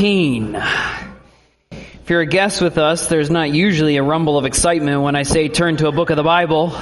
[0.00, 0.58] If
[2.08, 5.48] you're a guest with us, there's not usually a rumble of excitement when I say
[5.48, 6.72] turn to a book of the Bible.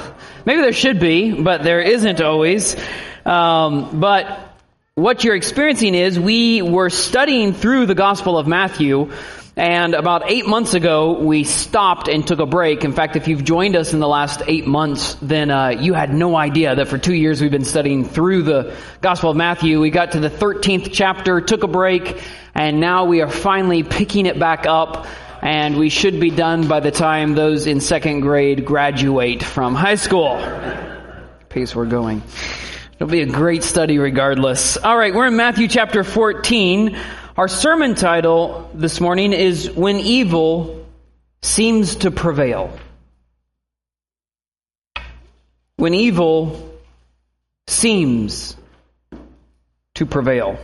[0.45, 2.77] Maybe there should be, but there isn't always.
[3.25, 4.55] Um, but
[4.97, 9.11] what you're experiencing is we were studying through the Gospel of Matthew
[9.59, 12.85] and about eight months ago, we stopped and took a break.
[12.85, 16.13] In fact, if you've joined us in the last eight months, then uh, you had
[16.13, 19.81] no idea that for two years we've been studying through the Gospel of Matthew.
[19.81, 22.23] We got to the 13th chapter, took a break,
[22.55, 25.07] and now we are finally picking it back up.
[25.41, 29.95] And we should be done by the time those in second grade graduate from high
[29.95, 30.37] school.
[31.49, 32.23] Pace we're going.
[32.97, 34.77] It'll be a great study regardless.
[34.77, 36.99] All right, we're in Matthew chapter 14.
[37.37, 40.87] Our sermon title this morning is When Evil
[41.43, 42.75] Seems to Prevail.
[45.77, 46.79] When evil
[47.67, 48.57] seems
[49.97, 50.59] to prevail.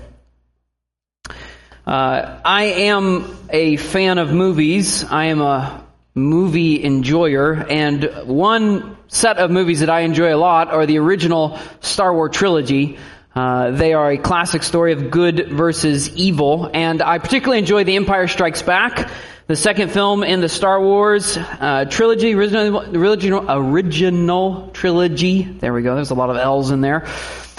[1.87, 5.05] Uh, I am a fan of movies.
[5.05, 5.85] I am a
[6.15, 11.59] movie enjoyer, and one set of movies that I enjoy a lot are the original
[11.83, 12.99] Star Wars trilogy.
[13.35, 17.97] Uh, they are a classic story of good versus evil, and I particularly enjoy The
[17.97, 19.11] Empire Strikes Back,
[19.47, 25.43] the second film in the Star Wars uh, trilogy, original, original, original trilogy.
[25.43, 25.95] There we go.
[25.95, 27.07] There's a lot of L's in there.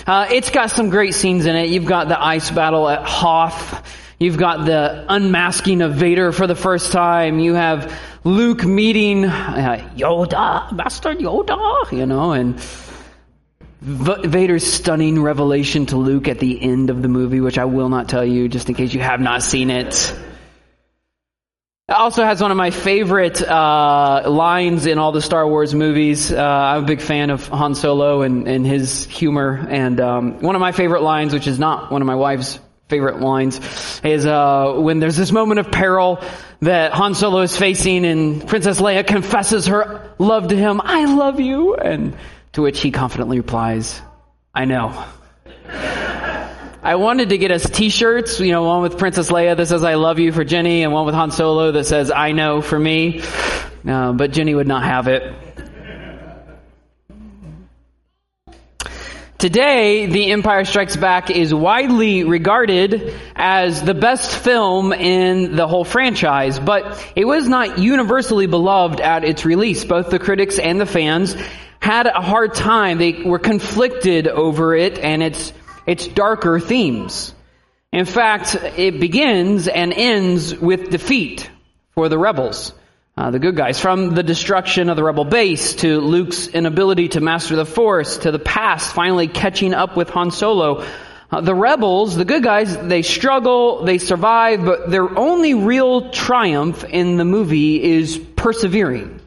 [0.06, 1.70] Uh, it's got some great scenes in it.
[1.70, 3.84] You've got the ice battle at Hoth.
[4.20, 7.40] You've got the unmasking of Vader for the first time.
[7.40, 12.60] You have Luke meeting uh, Yoda, Master Yoda, you know, and
[13.86, 18.08] Vader's stunning revelation to Luke at the end of the movie, which I will not
[18.08, 20.16] tell you just in case you have not seen it.
[21.90, 26.32] It also has one of my favorite uh, lines in all the Star Wars movies.
[26.32, 29.68] Uh, I'm a big fan of Han Solo and, and his humor.
[29.70, 33.20] And um, one of my favorite lines, which is not one of my wife's favorite
[33.20, 33.60] lines,
[34.02, 36.24] is uh, when there's this moment of peril
[36.62, 40.80] that Han Solo is facing, and Princess Leia confesses her love to him.
[40.82, 41.76] I love you.
[41.76, 42.16] And
[42.54, 44.02] to which he confidently replies,
[44.54, 45.06] I know.
[46.84, 49.94] I wanted to get us t-shirts, you know, one with Princess Leia that says I
[49.96, 53.22] love you for Jenny and one with Han Solo that says I know for me.
[53.88, 55.34] Uh, but Jenny would not have it.
[59.38, 65.84] Today, The Empire Strikes Back is widely regarded as the best film in the whole
[65.84, 69.84] franchise, but it was not universally beloved at its release.
[69.84, 71.36] Both the critics and the fans
[71.84, 72.98] had a hard time.
[72.98, 75.52] They were conflicted over it and its,
[75.86, 77.36] its darker themes.
[77.92, 81.52] In fact, it begins and ends with defeat
[81.92, 82.72] for the rebels.
[83.18, 83.82] Uh, the good guys.
[83.82, 88.32] From the destruction of the rebel base to Luke's inability to master the force to
[88.32, 90.86] the past finally catching up with Han Solo.
[91.30, 96.86] Uh, the rebels, the good guys, they struggle, they survive, but their only real triumph
[96.86, 99.20] in the movie is persevering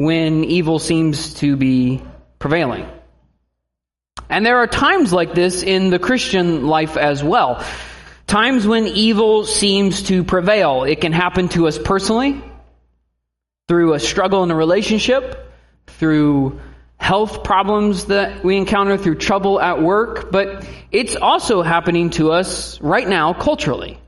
[0.00, 2.02] when evil seems to be
[2.38, 2.88] prevailing.
[4.30, 7.62] And there are times like this in the Christian life as well.
[8.26, 10.84] Times when evil seems to prevail.
[10.84, 12.42] It can happen to us personally,
[13.68, 15.52] through a struggle in a relationship,
[15.86, 16.60] through
[16.96, 22.80] health problems that we encounter, through trouble at work, but it's also happening to us
[22.80, 23.98] right now culturally.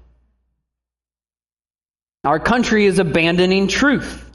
[2.25, 4.32] Our country is abandoning truth.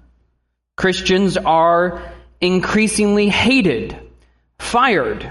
[0.78, 3.98] Christians are increasingly hated,
[4.60, 5.30] fired,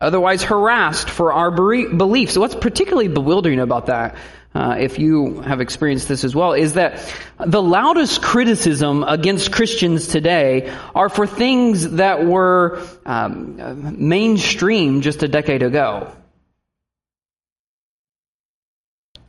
[0.00, 2.36] otherwise harassed for our beliefs.
[2.36, 4.16] What's particularly bewildering about that,
[4.52, 7.08] uh, if you have experienced this as well, is that
[7.38, 15.28] the loudest criticism against Christians today are for things that were um, mainstream just a
[15.28, 16.12] decade ago.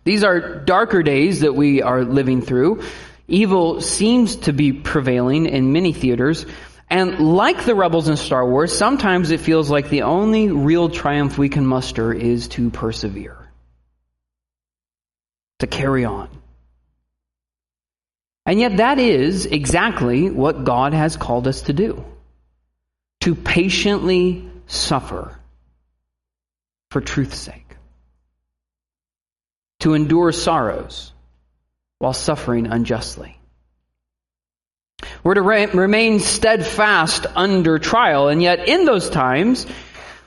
[0.05, 2.81] These are darker days that we are living through.
[3.31, 6.45] Evil seems to be prevailing in many theaters.
[6.89, 11.37] And like the rebels in Star Wars, sometimes it feels like the only real triumph
[11.37, 13.49] we can muster is to persevere,
[15.59, 16.27] to carry on.
[18.45, 22.03] And yet, that is exactly what God has called us to do
[23.21, 25.39] to patiently suffer
[26.89, 27.77] for truth's sake,
[29.79, 31.13] to endure sorrows
[32.01, 33.37] while suffering unjustly.
[35.23, 39.67] We're to re- remain steadfast under trial, and yet in those times,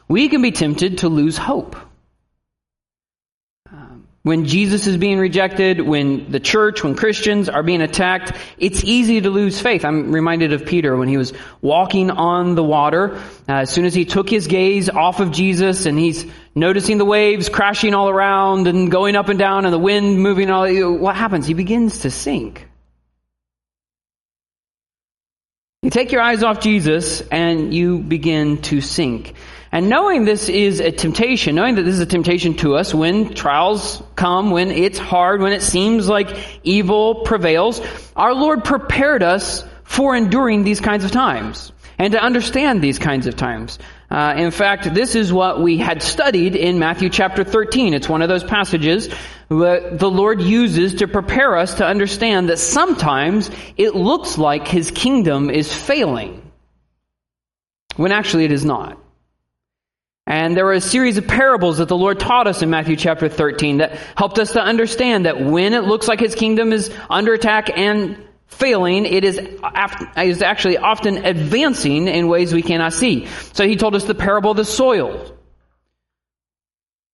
[0.06, 1.76] we can be tempted to lose hope.
[4.24, 9.20] When Jesus is being rejected, when the church, when Christians are being attacked, it's easy
[9.20, 9.84] to lose faith.
[9.84, 13.16] I'm reminded of Peter when he was walking on the water.
[13.46, 16.24] Uh, as soon as he took his gaze off of Jesus and he's
[16.54, 20.50] noticing the waves crashing all around and going up and down and the wind moving
[20.50, 20.66] all,
[20.96, 21.46] what happens?
[21.46, 22.66] He begins to sink.
[25.82, 29.34] You take your eyes off Jesus and you begin to sink.
[29.74, 33.34] And knowing this is a temptation, knowing that this is a temptation to us when
[33.34, 36.28] trials come, when it's hard, when it seems like
[36.62, 37.80] evil prevails,
[38.14, 43.26] our Lord prepared us for enduring these kinds of times and to understand these kinds
[43.26, 43.80] of times.
[44.12, 47.94] Uh, in fact, this is what we had studied in Matthew chapter 13.
[47.94, 49.08] It's one of those passages
[49.48, 54.92] that the Lord uses to prepare us to understand that sometimes it looks like His
[54.92, 56.48] kingdom is failing
[57.96, 59.00] when actually it is not.
[60.26, 63.28] And there were a series of parables that the Lord taught us in Matthew chapter
[63.28, 67.34] 13 that helped us to understand that when it looks like His kingdom is under
[67.34, 68.16] attack and
[68.46, 69.38] failing, it is,
[70.16, 73.26] is actually often advancing in ways we cannot see.
[73.52, 75.36] So He told us the parable of the soil,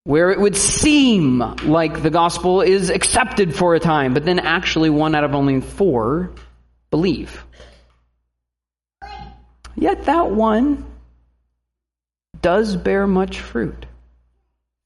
[0.05, 4.91] where it would seem like the gospel is accepted for a time, but then actually
[4.91, 6.31] one out of only four
[6.93, 7.45] believe.
[9.75, 10.90] Yet that one
[12.41, 13.87] does bear much fruit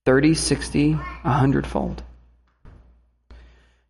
[0.06, 2.02] 30, 60, 100 fold.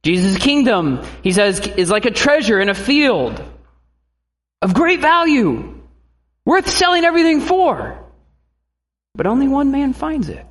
[0.03, 3.43] Jesus' kingdom, he says, is like a treasure in a field
[4.61, 5.81] of great value,
[6.45, 7.99] worth selling everything for.
[9.15, 10.45] But only one man finds it.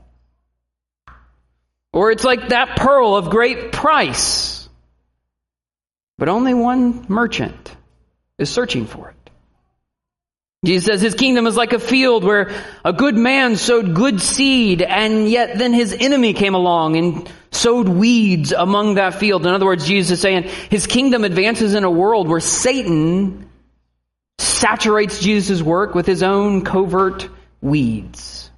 [1.92, 4.68] Or it's like that pearl of great price,
[6.18, 7.76] but only one merchant
[8.40, 9.23] is searching for it.
[10.64, 12.52] Jesus says his kingdom is like a field where
[12.86, 17.90] a good man sowed good seed and yet then his enemy came along and sowed
[17.90, 19.46] weeds among that field.
[19.46, 23.50] In other words, Jesus is saying his kingdom advances in a world where Satan
[24.40, 27.28] saturates Jesus' work with his own covert
[27.62, 28.50] weeds.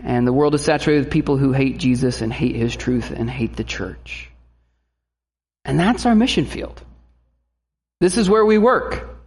[0.00, 3.28] And the world is saturated with people who hate Jesus and hate his truth and
[3.28, 4.30] hate the church.
[5.64, 6.80] And that's our mission field.
[8.00, 9.17] This is where we work.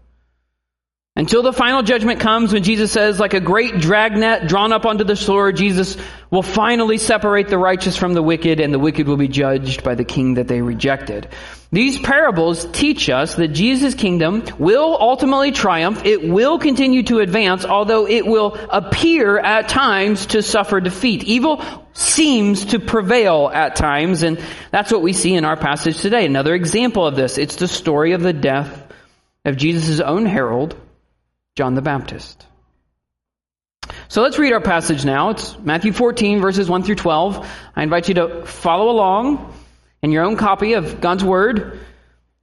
[1.21, 5.03] Until the final judgment comes when Jesus says, like a great dragnet drawn up onto
[5.03, 5.95] the shore, Jesus
[6.31, 9.93] will finally separate the righteous from the wicked and the wicked will be judged by
[9.93, 11.27] the king that they rejected.
[11.71, 16.03] These parables teach us that Jesus' kingdom will ultimately triumph.
[16.05, 21.23] It will continue to advance, although it will appear at times to suffer defeat.
[21.25, 21.63] Evil
[21.93, 26.25] seems to prevail at times, and that's what we see in our passage today.
[26.25, 28.91] Another example of this, it's the story of the death
[29.45, 30.75] of Jesus' own herald,
[31.55, 32.45] John the Baptist.
[34.07, 35.31] So let's read our passage now.
[35.31, 37.47] It's Matthew 14, verses 1 through 12.
[37.75, 39.53] I invite you to follow along
[40.01, 41.79] in your own copy of God's Word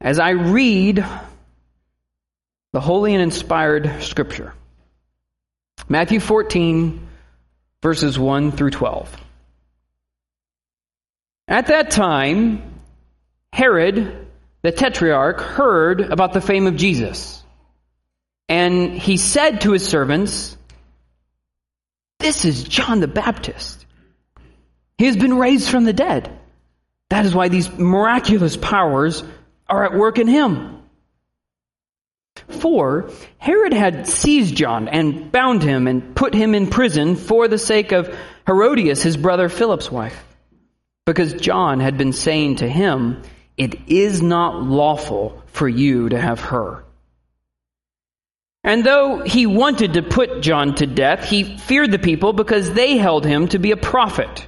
[0.00, 1.04] as I read
[2.72, 4.52] the holy and inspired Scripture.
[5.88, 7.06] Matthew 14,
[7.82, 9.16] verses 1 through 12.
[11.46, 12.62] At that time,
[13.52, 14.26] Herod
[14.60, 17.42] the Tetrarch heard about the fame of Jesus
[18.48, 20.56] and he said to his servants,
[22.18, 23.84] This is John the Baptist.
[24.96, 26.36] He has been raised from the dead.
[27.10, 29.22] That is why these miraculous powers
[29.68, 30.82] are at work in him.
[32.48, 37.58] For Herod had seized John and bound him and put him in prison for the
[37.58, 38.16] sake of
[38.46, 40.24] Herodias, his brother Philip's wife,
[41.04, 43.22] because John had been saying to him,
[43.56, 46.84] It is not lawful for you to have her.
[48.64, 52.96] And though he wanted to put John to death, he feared the people because they
[52.96, 54.46] held him to be a prophet.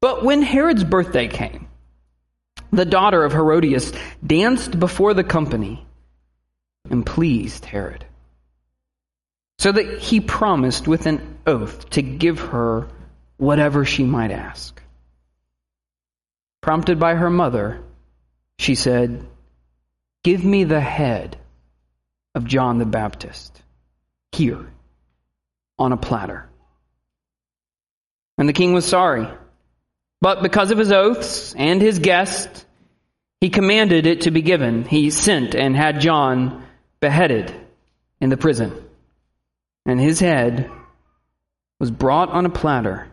[0.00, 1.68] But when Herod's birthday came,
[2.70, 3.92] the daughter of Herodias
[4.24, 5.84] danced before the company
[6.88, 8.04] and pleased Herod.
[9.58, 12.88] So that he promised with an oath to give her
[13.36, 14.80] whatever she might ask.
[16.60, 17.82] Prompted by her mother,
[18.58, 19.26] she said,
[20.24, 21.36] Give me the head
[22.34, 23.60] of John the Baptist
[24.32, 24.66] here
[25.78, 26.48] on a platter.
[28.38, 29.28] And the king was sorry.
[30.20, 32.64] But because of his oaths and his guest,
[33.40, 34.84] he commanded it to be given.
[34.84, 36.64] He sent and had John
[37.00, 37.52] beheaded
[38.20, 38.72] in the prison.
[39.84, 40.70] And his head
[41.80, 43.08] was brought on a platter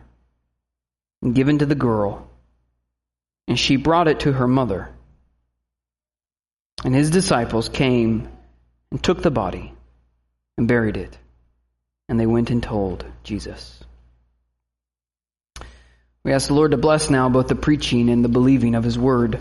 [1.20, 2.30] and given to the girl.
[3.48, 4.88] And she brought it to her mother.
[6.84, 8.28] And his disciples came
[8.90, 9.72] and took the body
[10.58, 11.16] and buried it.
[12.08, 13.82] And they went and told Jesus.
[16.22, 18.98] We ask the Lord to bless now both the preaching and the believing of His
[18.98, 19.40] Word.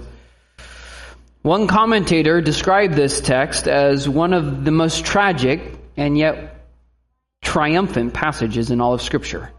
[1.41, 5.62] One commentator described this text as one of the most tragic
[5.98, 6.68] and yet
[7.41, 9.50] triumphant passages in all of Scripture.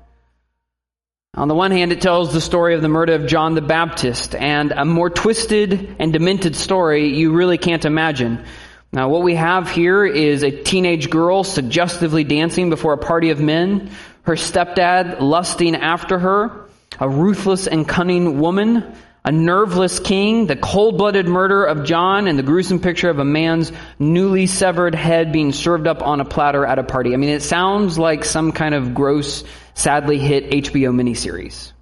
[1.34, 4.34] On the one hand, it tells the story of the murder of John the Baptist,
[4.34, 8.44] and a more twisted and demented story you really can't imagine.
[8.92, 13.40] Now, what we have here is a teenage girl suggestively dancing before a party of
[13.40, 13.90] men,
[14.22, 16.66] her stepdad lusting after her,
[16.98, 18.92] a ruthless and cunning woman,
[19.24, 23.70] a nerveless king, the cold-blooded murder of John, and the gruesome picture of a man's
[24.00, 27.14] newly severed head being served up on a platter at a party.
[27.14, 29.44] I mean, it sounds like some kind of gross,
[29.74, 31.72] sadly hit HBO miniseries.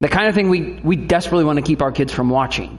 [0.00, 2.78] The kind of thing we, we desperately want to keep our kids from watching.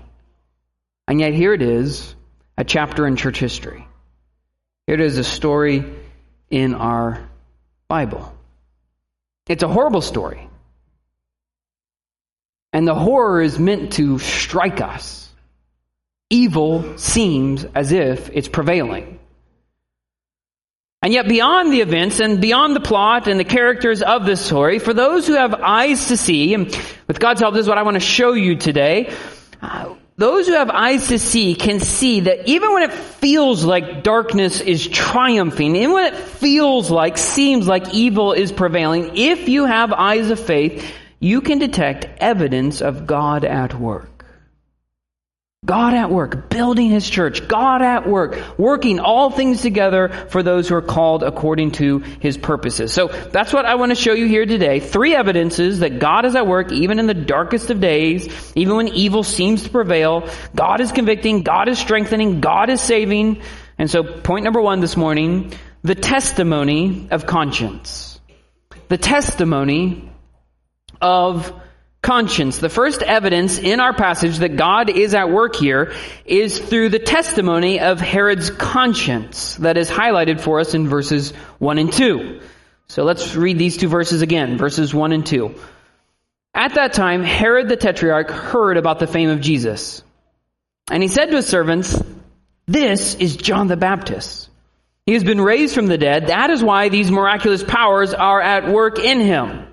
[1.08, 2.16] And yet here it is,
[2.58, 3.88] a chapter in church history.
[4.88, 5.86] It is a story
[6.50, 7.30] in our
[7.88, 8.34] Bible.
[9.48, 10.50] It's a horrible story.
[12.74, 15.30] And the horror is meant to strike us.
[16.30, 19.20] Evil seems as if it's prevailing.
[21.02, 24.80] And yet, beyond the events and beyond the plot and the characters of this story,
[24.80, 26.66] for those who have eyes to see, and
[27.08, 29.14] with God's help, this is what I want to show you today.
[29.62, 34.02] Uh, those who have eyes to see can see that even when it feels like
[34.04, 39.66] darkness is triumphing, even when it feels like, seems like evil is prevailing, if you
[39.66, 44.15] have eyes of faith, you can detect evidence of God at work.
[45.66, 47.48] God at work, building his church.
[47.48, 52.38] God at work, working all things together for those who are called according to his
[52.38, 52.94] purposes.
[52.94, 54.80] So that's what I want to show you here today.
[54.80, 58.90] Three evidences that God is at work even in the darkest of days, even when
[58.90, 60.30] evil seems to prevail.
[60.54, 63.42] God is convicting, God is strengthening, God is saving.
[63.78, 68.20] And so point number one this morning, the testimony of conscience.
[68.88, 70.12] The testimony
[71.02, 71.52] of
[72.06, 72.60] conscience.
[72.60, 75.94] The first evidence in our passage that God is at work here
[76.24, 81.80] is through the testimony of Herod's conscience that is highlighted for us in verses 1
[81.80, 82.42] and 2.
[82.88, 85.56] So let's read these two verses again, verses 1 and 2.
[86.54, 90.04] At that time, Herod the Tetrarch heard about the fame of Jesus.
[90.92, 92.00] And he said to his servants,
[92.68, 94.50] This is John the Baptist.
[95.08, 96.28] He has been raised from the dead.
[96.28, 99.68] That is why these miraculous powers are at work in him.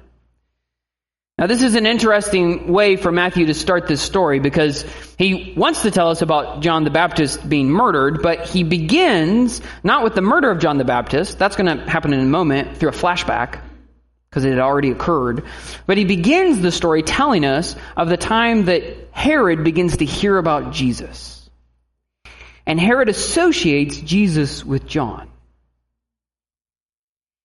[1.43, 4.85] Now, this is an interesting way for Matthew to start this story because
[5.19, 10.05] he wants to tell us about John the Baptist being murdered, but he begins not
[10.05, 11.41] with the murder of John the Baptist.
[11.41, 13.61] That's going to happen in a moment through a flashback
[14.31, 15.45] because it had already occurred.
[15.85, 20.39] But he begins the story telling us of the time that Herod begins to hear
[20.39, 21.51] about Jesus.
[22.67, 25.32] And Herod associates Jesus with John.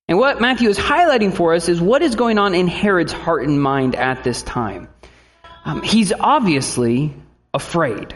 [0.09, 3.43] And what Matthew is highlighting for us is what is going on in Herod's heart
[3.43, 4.87] and mind at this time.
[5.65, 7.13] Um, he's obviously
[7.53, 8.15] afraid.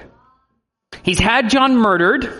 [1.03, 2.33] He's had John murdered.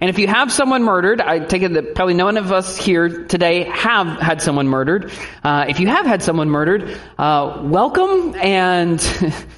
[0.00, 3.26] And if you have someone murdered, I take it that probably none of us here
[3.26, 5.10] today have had someone murdered.
[5.42, 9.00] Uh, if you have had someone murdered, uh, welcome and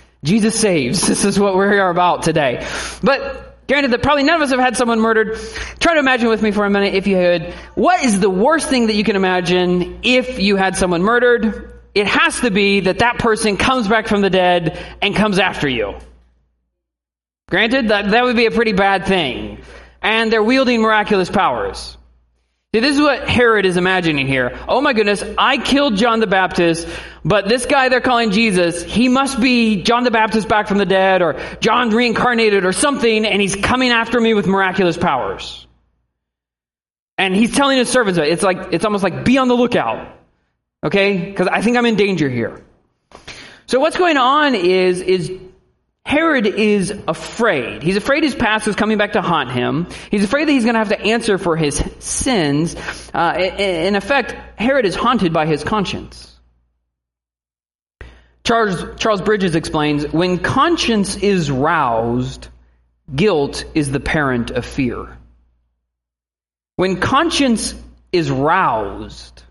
[0.24, 1.06] Jesus saves.
[1.06, 2.66] This is what we're here about today.
[3.02, 5.38] But Granted that probably none of us have had someone murdered.
[5.80, 7.54] Try to imagine with me for a minute if you had.
[7.74, 11.80] What is the worst thing that you can imagine if you had someone murdered?
[11.94, 15.70] It has to be that that person comes back from the dead and comes after
[15.70, 15.94] you.
[17.48, 19.62] Granted, that, that would be a pretty bad thing.
[20.02, 21.96] And they're wielding miraculous powers.
[22.74, 24.58] See, this is what Herod is imagining here.
[24.66, 26.88] Oh my goodness, I killed John the Baptist,
[27.22, 30.86] but this guy they're calling Jesus, he must be John the Baptist back from the
[30.86, 35.66] dead, or John reincarnated, or something, and he's coming after me with miraculous powers.
[37.18, 40.16] And he's telling his servants, it's like, it's almost like, be on the lookout.
[40.82, 41.26] Okay?
[41.26, 42.64] Because I think I'm in danger here.
[43.66, 45.30] So what's going on is, is
[46.04, 47.82] Herod is afraid.
[47.82, 49.88] He's afraid his past is coming back to haunt him.
[50.10, 52.76] He's afraid that he's going to have to answer for his sins.
[53.14, 56.28] Uh, in effect, Herod is haunted by his conscience.
[58.44, 62.48] Charles, Charles Bridges explains when conscience is roused,
[63.14, 65.16] guilt is the parent of fear.
[66.76, 67.74] When conscience
[68.10, 69.42] is roused,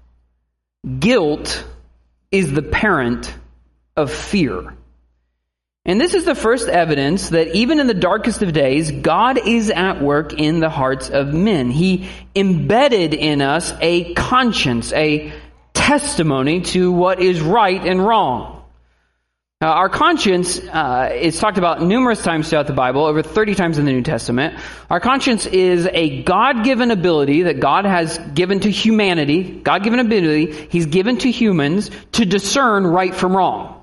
[1.00, 1.66] guilt
[2.32, 3.34] is the parent
[3.96, 4.76] of fear.
[5.84, 9.72] And this is the first evidence that even in the darkest of days, God is
[9.72, 11.72] at work in the hearts of men.
[11.72, 15.34] He embedded in us a conscience, a
[15.74, 18.64] testimony to what is right and wrong.
[19.60, 23.86] Our conscience uh, is talked about numerous times throughout the Bible, over 30 times in
[23.86, 24.60] the New Testament.
[24.90, 30.88] Our conscience is a God-given ability that God has given to humanity, God-given ability He's
[30.88, 33.81] given to humans to discern right from wrong.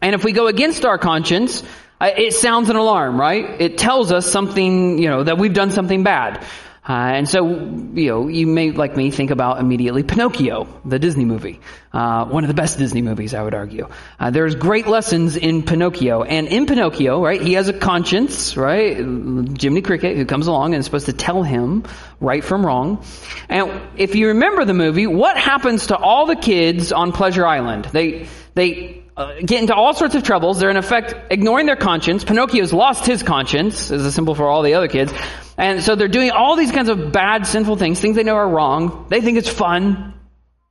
[0.00, 1.62] And if we go against our conscience,
[2.00, 3.60] uh, it sounds an alarm, right?
[3.60, 6.44] It tells us something, you know, that we've done something bad.
[6.88, 11.26] Uh, and so, you know, you may, like me, think about immediately Pinocchio, the Disney
[11.26, 11.60] movie.
[11.92, 13.88] Uh, one of the best Disney movies, I would argue.
[14.18, 16.22] Uh, there's great lessons in Pinocchio.
[16.22, 18.96] And in Pinocchio, right, he has a conscience, right?
[18.96, 21.84] Jiminy Cricket, who comes along and is supposed to tell him
[22.20, 23.04] right from wrong.
[23.50, 27.84] And if you remember the movie, what happens to all the kids on Pleasure Island?
[27.84, 30.60] They, they uh, get into all sorts of troubles.
[30.60, 32.22] They're in effect ignoring their conscience.
[32.22, 35.12] Pinocchio's lost his conscience, as a symbol for all the other kids.
[35.56, 38.48] And so they're doing all these kinds of bad, sinful things, things they know are
[38.48, 39.06] wrong.
[39.08, 40.14] They think it's fun.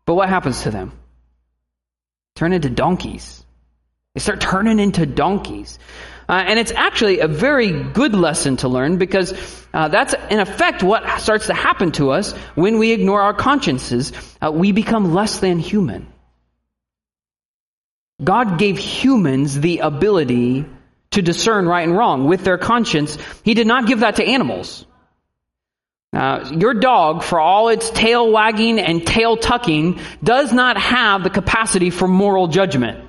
[0.05, 0.93] But what happens to them?
[2.37, 3.43] Turn into donkeys.
[4.15, 5.77] They start turning into donkeys.
[6.29, 9.33] Uh, and it's actually a very good lesson to learn because
[9.73, 14.13] uh, that's in effect what starts to happen to us when we ignore our consciences.
[14.41, 16.07] Uh, we become less than human.
[18.23, 20.65] God gave humans the ability
[21.11, 23.17] to discern right and wrong with their conscience.
[23.43, 24.85] He did not give that to animals.
[26.13, 31.91] Your dog, for all its tail wagging and tail tucking, does not have the capacity
[31.91, 33.07] for moral judgment.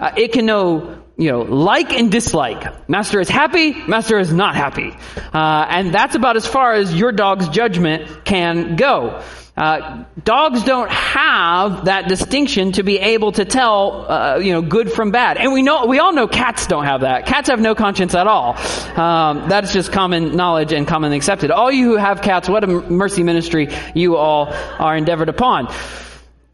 [0.00, 2.88] Uh, it can know, you know, like and dislike.
[2.88, 4.94] Master is happy, master is not happy.
[5.32, 9.22] Uh, and that's about as far as your dog's judgment can go.
[9.56, 14.92] Uh, dogs don't have that distinction to be able to tell, uh, you know, good
[14.92, 15.38] from bad.
[15.38, 17.24] And we know, we all know cats don't have that.
[17.24, 18.54] Cats have no conscience at all.
[19.00, 21.50] Um, that's just common knowledge and commonly accepted.
[21.50, 25.72] All you who have cats, what a mercy ministry you all are endeavored upon.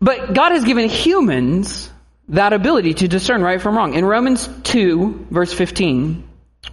[0.00, 1.90] But God has given humans
[2.28, 3.94] that ability to discern right from wrong.
[3.94, 6.28] In Romans 2, verse 15,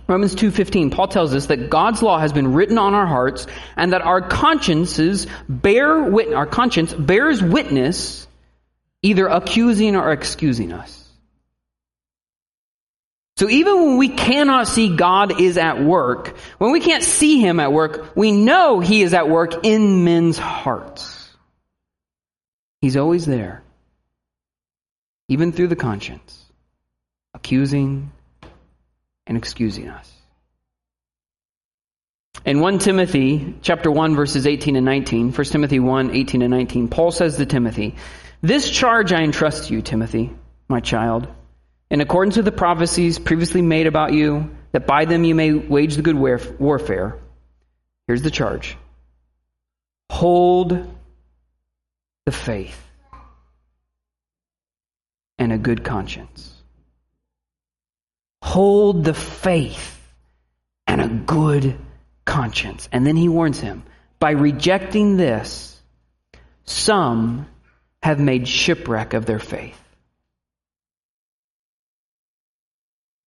[0.10, 3.46] Romans 2:15 Paul tells us that God's law has been written on our hearts
[3.78, 8.28] and that our consciences bear witness our conscience bears witness
[9.04, 10.96] either accusing or excusing us.
[13.38, 17.60] So even when we cannot see God is at work, when we can't see him
[17.60, 21.30] at work, we know he is at work in men's hearts.
[22.82, 23.62] He's always there.
[25.30, 26.44] Even through the conscience,
[27.34, 28.12] accusing,
[29.30, 30.12] and excusing us.
[32.46, 36.88] In 1 Timothy chapter 1 verses 18 and 19, 1 Timothy 1, 18 and 19,
[36.88, 37.96] Paul says to Timothy,
[38.42, 40.32] This charge I entrust to you, Timothy,
[40.68, 41.28] my child,
[41.92, 45.96] in accordance with the prophecies previously made about you, that by them you may wage
[45.96, 47.18] the good warfare.
[48.08, 48.78] Here's the charge.
[50.10, 50.96] Hold
[52.26, 52.80] the faith
[55.38, 56.59] and a good conscience.
[58.42, 60.00] Hold the faith
[60.88, 61.78] and a good
[62.26, 62.90] conscience.
[62.92, 63.84] And then he warns him
[64.20, 65.80] by rejecting this,
[66.66, 67.48] some
[68.02, 69.80] have made shipwreck of their faith.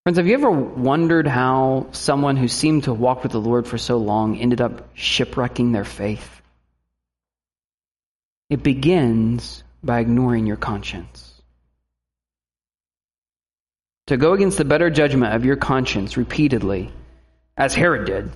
[0.05, 3.79] Friends, have you ever wondered how someone who seemed to walk with the Lord for
[3.79, 6.43] so long ended up shipwrecking their faith?
[8.51, 11.32] It begins by ignoring your conscience.
[14.13, 16.93] To go against the better judgment of your conscience repeatedly,
[17.57, 18.31] as Herod did,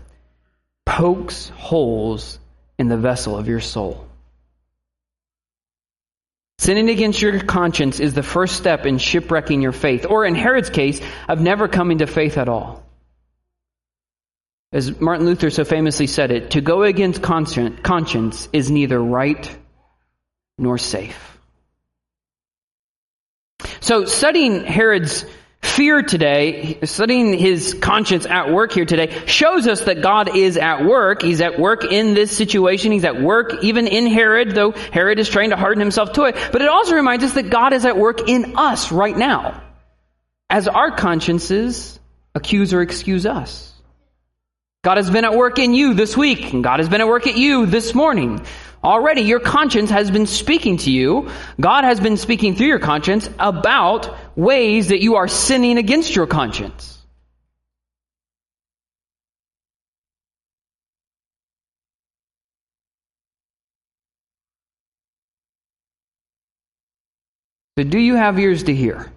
[0.87, 2.39] pokes holes
[2.79, 4.09] in the vessel of your soul.
[6.57, 10.71] Sinning against your conscience is the first step in shipwrecking your faith, or in Herod's
[10.71, 12.83] case, of never coming to faith at all.
[14.73, 19.59] As Martin Luther so famously said it, to go against conscience is neither right
[20.57, 21.39] nor safe.
[23.81, 25.27] So, studying Herod's
[25.63, 30.85] fear today, studying his conscience at work here today, shows us that God is at
[30.85, 31.23] work.
[31.23, 32.93] He's at work in this situation.
[32.93, 36.37] He's at work even in Herod, though Herod is trying to harden himself to it.
[36.53, 39.63] But it also reminds us that God is at work in us right now.
[40.49, 41.99] As our consciences
[42.35, 43.73] accuse or excuse us.
[44.85, 47.27] God has been at work in you this week, and God has been at work
[47.27, 48.47] at you this morning.
[48.83, 51.31] Already your conscience has been speaking to you.
[51.61, 56.27] God has been speaking through your conscience about ways that you are sinning against your
[56.27, 56.97] conscience.
[67.79, 69.13] So, do you have ears to hear?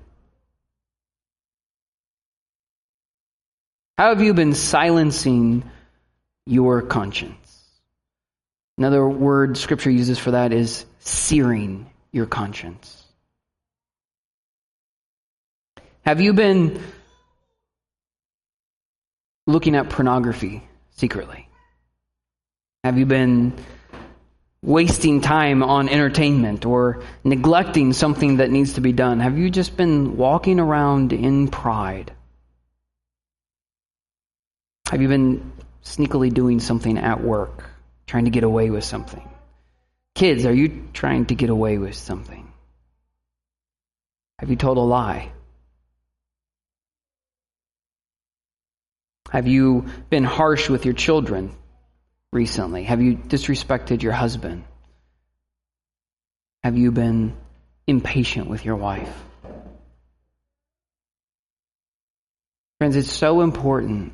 [3.97, 5.69] How have you been silencing
[6.45, 7.38] your conscience?
[8.79, 13.03] Another word Scripture uses for that is searing your conscience.
[16.03, 16.81] Have you been
[19.45, 21.49] looking at pornography secretly?
[22.85, 23.53] Have you been
[24.61, 29.19] wasting time on entertainment or neglecting something that needs to be done?
[29.19, 32.13] Have you just been walking around in pride?
[34.89, 35.51] Have you been
[35.83, 37.65] sneakily doing something at work,
[38.09, 39.21] trying to get away with something?
[40.15, 42.51] Kids, are you trying to get away with something?
[44.39, 45.31] Have you told a lie?
[49.29, 51.55] Have you been harsh with your children
[52.33, 52.83] recently?
[52.85, 54.63] Have you disrespected your husband?
[56.63, 57.37] Have you been
[57.85, 59.13] impatient with your wife?
[62.79, 64.13] Friends, it's so important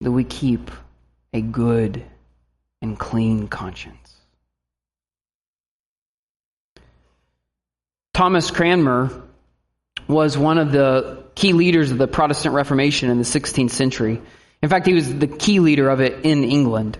[0.00, 0.70] that we keep
[1.32, 2.04] a good
[2.80, 4.14] and clean conscience.
[8.14, 9.22] Thomas Cranmer
[10.08, 14.20] was one of the key leaders of the Protestant Reformation in the 16th century.
[14.62, 16.98] In fact, he was the key leader of it in England.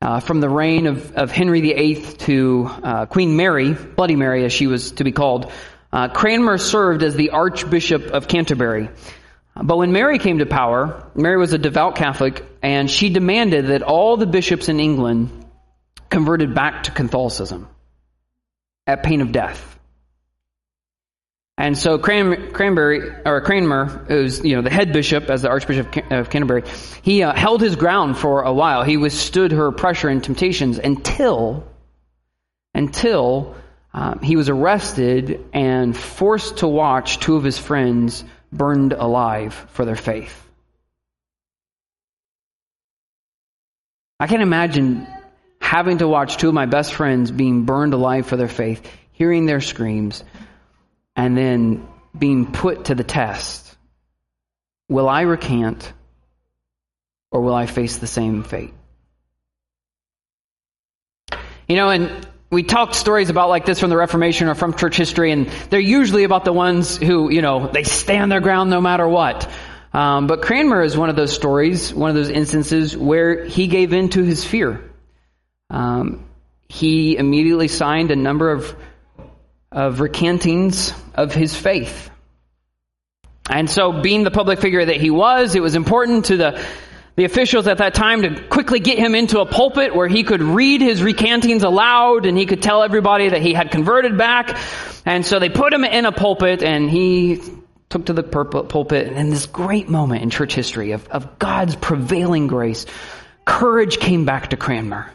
[0.00, 4.52] Uh, from the reign of, of Henry VIII to uh, Queen Mary, Bloody Mary as
[4.52, 5.50] she was to be called,
[5.92, 8.90] uh, Cranmer served as the Archbishop of Canterbury.
[9.60, 13.82] But when Mary came to power, Mary was a devout Catholic, and she demanded that
[13.82, 15.30] all the bishops in England
[16.10, 17.68] converted back to Catholicism
[18.86, 19.78] at pain of death.
[21.58, 25.88] And so Cran- Cranberry or Cranmer, who's you know the head bishop as the Archbishop
[26.12, 26.62] of Canterbury,
[27.02, 28.84] he uh, held his ground for a while.
[28.84, 31.66] He withstood her pressure and temptations until
[32.74, 33.56] until
[33.92, 39.84] um, he was arrested and forced to watch two of his friends burned alive for
[39.84, 40.44] their faith.
[44.20, 45.06] I can't imagine
[45.60, 49.46] having to watch two of my best friends being burned alive for their faith, hearing
[49.46, 50.24] their screams
[51.14, 51.86] and then
[52.18, 53.76] being put to the test.
[54.88, 55.92] Will I recant
[57.30, 58.72] or will I face the same fate?
[61.68, 64.96] You know, and we talk stories about like this from the Reformation or from church
[64.96, 68.80] history, and they're usually about the ones who, you know, they stand their ground no
[68.80, 69.50] matter what.
[69.92, 73.92] Um, but Cranmer is one of those stories, one of those instances where he gave
[73.92, 74.90] in to his fear.
[75.70, 76.24] Um,
[76.68, 78.74] he immediately signed a number of
[79.70, 82.10] of recantings of his faith.
[83.50, 86.64] And so, being the public figure that he was, it was important to the,
[87.18, 90.40] the officials at that time to quickly get him into a pulpit where he could
[90.40, 94.56] read his recantings aloud and he could tell everybody that he had converted back.
[95.04, 97.42] And so they put him in a pulpit and he
[97.88, 99.08] took to the pulpit.
[99.08, 102.86] And in this great moment in church history of, of God's prevailing grace,
[103.44, 105.10] courage came back to Cranmer.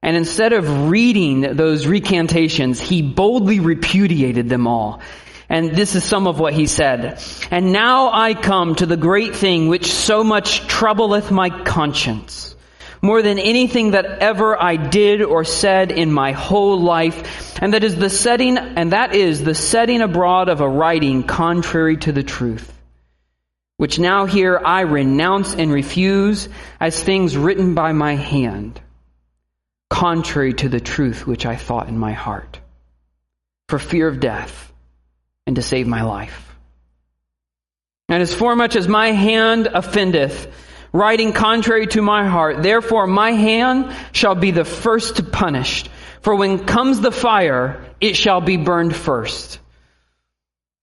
[0.00, 5.00] And instead of reading those recantations, he boldly repudiated them all.
[5.52, 7.22] And this is some of what he said.
[7.50, 12.56] And now I come to the great thing which so much troubleth my conscience,
[13.02, 17.84] more than anything that ever I did or said in my whole life, and that
[17.84, 22.22] is the setting, and that is the setting abroad of a writing contrary to the
[22.22, 22.72] truth,
[23.76, 26.48] which now here I renounce and refuse
[26.80, 28.80] as things written by my hand
[29.90, 32.58] contrary to the truth which I thought in my heart,
[33.68, 34.71] for fear of death
[35.52, 36.56] and to save my life.
[38.08, 40.50] And as foremuch as my hand offendeth,
[40.94, 45.84] writing contrary to my heart, therefore my hand shall be the first to punish.
[46.22, 49.58] For when comes the fire, it shall be burned first.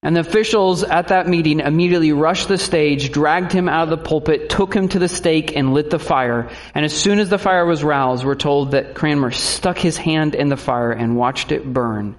[0.04, 4.06] And the officials at that meeting immediately rushed the stage, dragged him out of the
[4.08, 6.52] pulpit, took him to the stake, and lit the fire.
[6.76, 10.36] And as soon as the fire was roused, we're told that Cranmer stuck his hand
[10.36, 12.16] in the fire and watched it burn,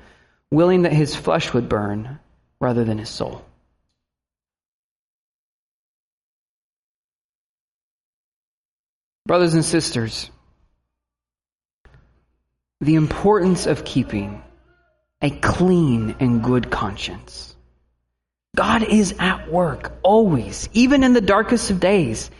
[0.50, 2.18] willing that his flesh would burn
[2.60, 3.44] rather than his soul.
[9.26, 10.30] Brothers and sisters,
[12.80, 14.42] the importance of keeping
[15.22, 17.50] a clean and good conscience
[18.54, 22.30] God is at work always, even in the darkest of days.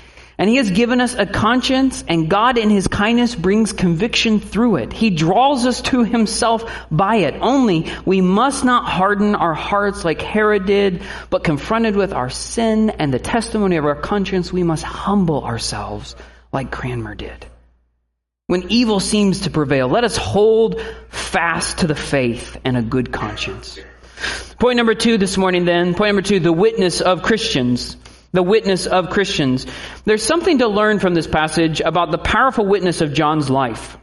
[0.40, 4.76] And He has given us a conscience, and God in His kindness brings conviction through
[4.76, 4.90] it.
[4.90, 7.34] He draws us to Himself by it.
[7.42, 12.88] Only we must not harden our hearts like Herod did, but confronted with our sin
[12.88, 16.16] and the testimony of our conscience, we must humble ourselves
[16.54, 17.44] like Cranmer did.
[18.46, 23.12] When evil seems to prevail, let us hold fast to the faith and a good
[23.12, 23.78] conscience.
[24.58, 27.98] Point number two this morning then, point number two, the witness of Christians.
[28.32, 29.66] The witness of Christians.
[30.04, 33.96] There's something to learn from this passage about the powerful witness of John's life.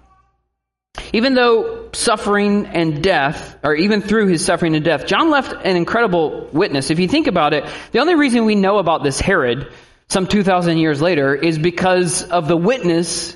[1.13, 5.77] Even though suffering and death, or even through his suffering and death, John left an
[5.77, 6.89] incredible witness.
[6.89, 9.71] If you think about it, the only reason we know about this Herod
[10.09, 13.35] some 2,000 years later is because of the witness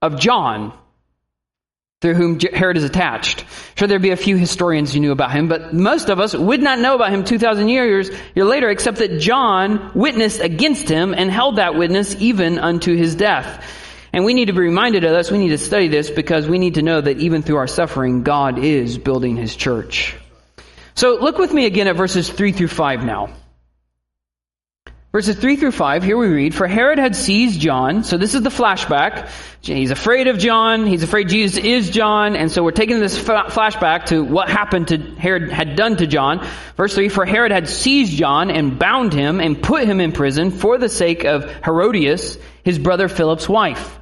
[0.00, 0.72] of John
[2.02, 3.44] through whom Herod is attached.
[3.76, 6.60] Sure, there'd be a few historians who knew about him, but most of us would
[6.60, 11.56] not know about him 2,000 years, later, except that John witnessed against him and held
[11.56, 13.64] that witness even unto his death.
[14.12, 15.30] And we need to be reminded of this.
[15.30, 18.24] We need to study this because we need to know that even through our suffering,
[18.24, 20.16] God is building his church.
[20.94, 23.30] So look with me again at verses 3 through 5 now.
[25.12, 28.40] Verses 3 through 5, here we read, For Herod had seized John, so this is
[28.40, 29.28] the flashback.
[29.60, 34.06] He's afraid of John, he's afraid Jesus is John, and so we're taking this flashback
[34.06, 36.48] to what happened to Herod had done to John.
[36.78, 40.50] Verse 3, For Herod had seized John and bound him and put him in prison
[40.50, 43.98] for the sake of Herodias, his brother Philip's wife.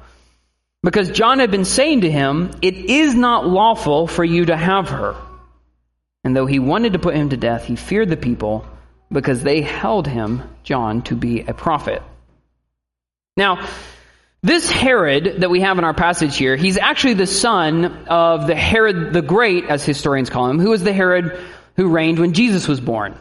[0.81, 4.87] Because John had been saying to him, It is not lawful for you to have
[4.87, 5.17] her.
[6.23, 8.65] And though he wanted to put him to death, he feared the people
[9.11, 12.01] because they held him, John, to be a prophet.
[13.37, 13.67] Now,
[14.43, 18.55] this Herod that we have in our passage here, he's actually the son of the
[18.55, 21.39] Herod the Great, as historians call him, who was the Herod
[21.75, 23.17] who reigned when Jesus was born.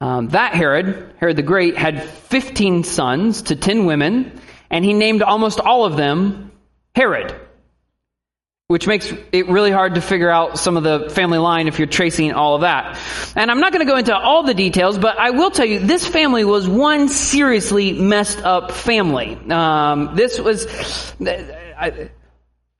[0.00, 5.22] Um, that Herod, Herod the Great, had 15 sons to 10 women, and he named
[5.22, 6.50] almost all of them
[6.94, 7.34] Herod
[8.70, 11.88] which makes it really hard to figure out some of the family line if you're
[11.88, 12.96] tracing all of that.
[13.34, 15.80] And I'm not going to go into all the details, but I will tell you
[15.80, 19.36] this family was one seriously messed up family.
[19.50, 20.68] Um, this was.
[21.20, 22.10] I,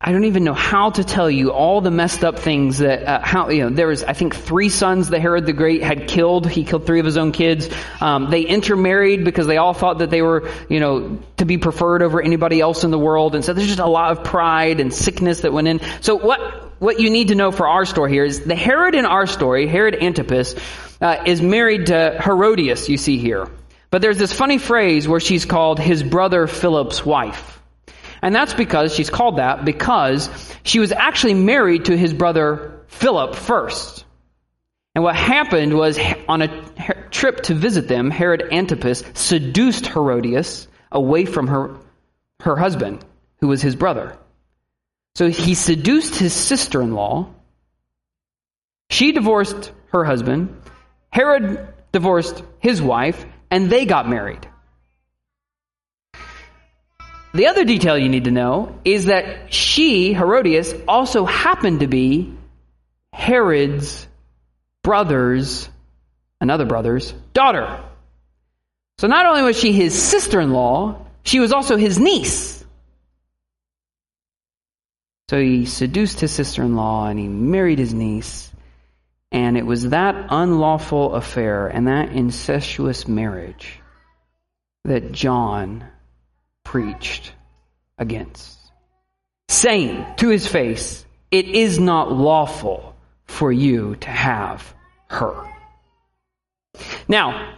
[0.03, 3.21] I don't even know how to tell you all the messed up things that uh,
[3.23, 6.49] how you know there was I think three sons that Herod the Great had killed.
[6.49, 7.69] He killed three of his own kids.
[8.01, 12.03] Um, they intermarried because they all thought that they were you know to be preferred
[12.03, 14.91] over anybody else in the world, and so there's just a lot of pride and
[14.91, 15.81] sickness that went in.
[16.01, 19.05] So what what you need to know for our story here is the Herod in
[19.05, 20.55] our story, Herod Antipas,
[21.03, 22.89] uh, is married to Herodias.
[22.89, 23.51] You see here,
[23.91, 27.50] but there's this funny phrase where she's called his brother Philip's wife.
[28.23, 30.29] And that's because she's called that because
[30.63, 34.05] she was actually married to his brother Philip first.
[34.95, 36.65] And what happened was on a
[37.11, 41.77] trip to visit them, Herod Antipas seduced Herodias away from her,
[42.41, 43.05] her husband,
[43.41, 44.19] who was his brother.
[45.15, 47.29] So he seduced his sister in law.
[48.91, 50.61] She divorced her husband.
[51.11, 54.47] Herod divorced his wife, and they got married.
[57.33, 62.35] The other detail you need to know is that she, Herodias, also happened to be
[63.13, 64.07] Herod's
[64.83, 65.69] brother's,
[66.41, 67.85] another brother's, daughter.
[68.99, 72.65] So not only was she his sister in law, she was also his niece.
[75.29, 78.51] So he seduced his sister in law and he married his niece.
[79.31, 83.79] And it was that unlawful affair and that incestuous marriage
[84.85, 85.87] that John
[86.71, 87.33] preached
[87.99, 88.57] against,
[89.49, 94.73] saying to his face, It is not lawful for you to have
[95.09, 95.35] her.
[97.09, 97.57] Now,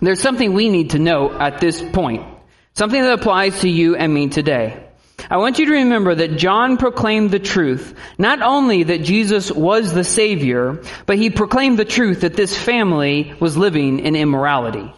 [0.00, 2.24] there's something we need to know at this point,
[2.72, 4.82] something that applies to you and me today.
[5.30, 9.92] I want you to remember that John proclaimed the truth, not only that Jesus was
[9.92, 14.90] the Savior, but he proclaimed the truth that this family was living in immorality.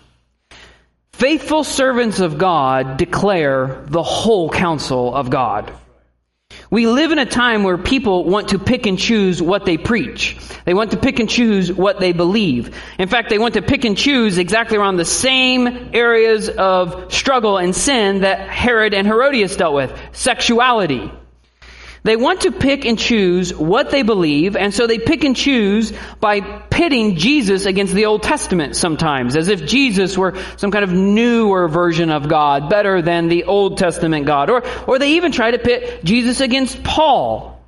[1.21, 5.71] Faithful servants of God declare the whole counsel of God.
[6.71, 10.39] We live in a time where people want to pick and choose what they preach.
[10.65, 12.75] They want to pick and choose what they believe.
[12.99, 17.59] In fact, they want to pick and choose exactly around the same areas of struggle
[17.59, 19.93] and sin that Herod and Herodias dealt with.
[20.13, 21.13] Sexuality,
[22.03, 25.93] they want to pick and choose what they believe, and so they pick and choose
[26.19, 30.93] by pitting Jesus against the Old Testament sometimes, as if Jesus were some kind of
[30.93, 34.49] newer version of God, better than the Old Testament God.
[34.49, 37.61] Or, or they even try to pit Jesus against Paul,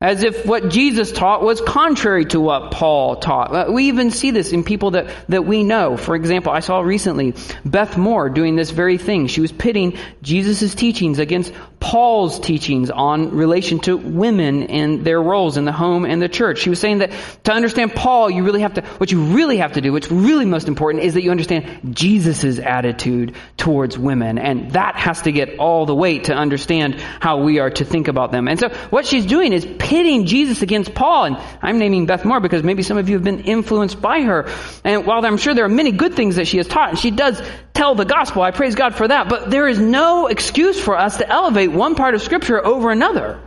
[0.00, 3.54] as if what Jesus taught was contrary to what Paul taught.
[3.54, 5.96] Uh, we even see this in people that, that we know.
[5.96, 7.34] For example, I saw recently
[7.64, 9.28] Beth Moore doing this very thing.
[9.28, 11.54] She was pitting Jesus' teachings against
[11.84, 16.60] Paul's teachings on relation to women and their roles in the home and the church.
[16.60, 17.12] She was saying that
[17.44, 20.46] to understand Paul, you really have to, what you really have to do, what's really
[20.46, 24.38] most important is that you understand Jesus' attitude towards women.
[24.38, 28.08] And that has to get all the weight to understand how we are to think
[28.08, 28.48] about them.
[28.48, 31.24] And so what she's doing is pitting Jesus against Paul.
[31.24, 34.48] And I'm naming Beth Moore because maybe some of you have been influenced by her.
[34.84, 37.10] And while I'm sure there are many good things that she has taught, and she
[37.10, 37.42] does
[37.74, 41.18] tell the gospel, I praise God for that, but there is no excuse for us
[41.18, 43.40] to elevate one part of scripture over another.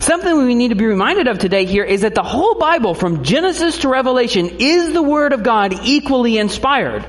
[0.00, 3.24] Something we need to be reminded of today here is that the whole Bible, from
[3.24, 7.06] Genesis to Revelation, is the Word of God equally inspired.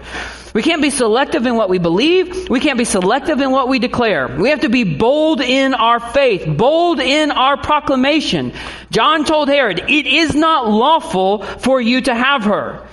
[0.53, 2.49] We can't be selective in what we believe.
[2.49, 4.27] We can't be selective in what we declare.
[4.27, 8.53] We have to be bold in our faith, bold in our proclamation.
[8.89, 12.87] John told Herod, it is not lawful for you to have her.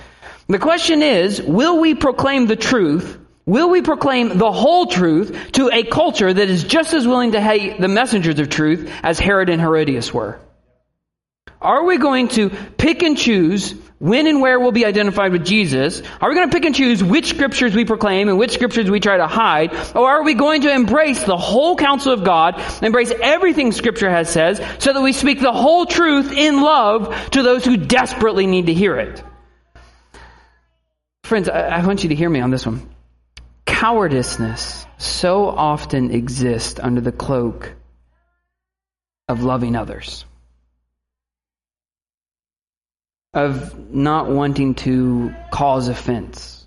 [0.47, 3.17] The question is, will we proclaim the truth?
[3.45, 7.41] Will we proclaim the whole truth to a culture that is just as willing to
[7.41, 10.39] hate the messengers of truth as Herod and Herodias were?
[11.61, 16.01] Are we going to pick and choose when and where we'll be identified with Jesus?
[16.19, 18.99] Are we going to pick and choose which scriptures we proclaim and which scriptures we
[18.99, 19.73] try to hide?
[19.95, 24.27] Or are we going to embrace the whole counsel of God, embrace everything scripture has
[24.27, 28.65] says, so that we speak the whole truth in love to those who desperately need
[28.67, 29.23] to hear it?
[31.23, 32.94] Friends, I, I want you to hear me on this one.
[33.65, 37.73] Cowardiceness so often exists under the cloak
[39.27, 40.25] of loving others.
[43.35, 46.65] of not wanting to cause offense.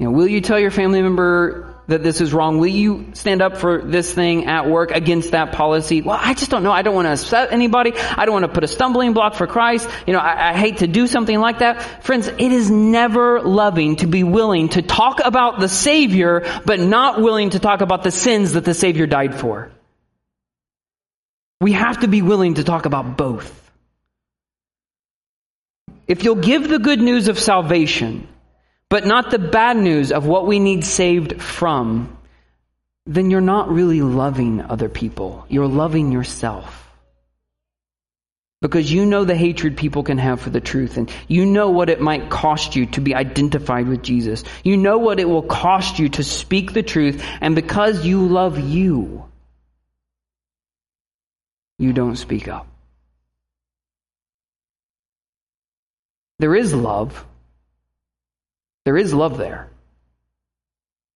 [0.00, 2.58] You know, will you tell your family member that this is wrong?
[2.58, 6.02] Will you stand up for this thing at work against that policy?
[6.02, 6.72] Well, I just don't know.
[6.72, 7.92] I don't want to upset anybody.
[7.94, 9.88] I don't want to put a stumbling block for Christ.
[10.06, 12.04] You know, I, I hate to do something like that.
[12.04, 17.20] Friends, it is never loving to be willing to talk about the Savior, but not
[17.20, 19.70] willing to talk about the sins that the Savior died for.
[21.60, 23.56] We have to be willing to talk about both.
[26.08, 28.26] If you'll give the good news of salvation,
[28.90, 32.16] but not the bad news of what we need saved from,
[33.06, 35.46] then you're not really loving other people.
[35.48, 36.76] You're loving yourself.
[38.60, 41.88] Because you know the hatred people can have for the truth, and you know what
[41.88, 44.44] it might cost you to be identified with Jesus.
[44.62, 48.58] You know what it will cost you to speak the truth, and because you love
[48.58, 49.24] you,
[51.78, 52.66] you don't speak up.
[56.38, 57.24] There is love.
[58.84, 59.70] There is love there.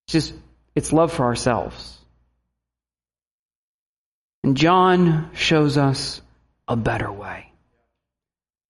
[0.06, 0.34] It's just,
[0.74, 1.98] it's love for ourselves.
[4.42, 6.20] And John shows us
[6.68, 7.50] a better way.